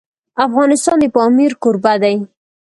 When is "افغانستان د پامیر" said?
0.45-1.51